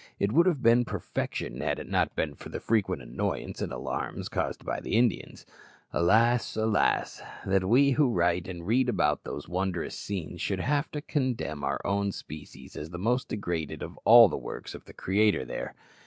[0.17, 4.29] It would have been perfection, had it not been for the frequent annoyance and alarms
[4.29, 5.45] caused by the Indians.
[5.93, 6.55] Alas!
[6.57, 7.21] alas!
[7.45, 11.81] that we who write and read about those wondrous scenes should have to condemn our
[11.85, 15.75] own species as the most degraded of all the works of the Creator there!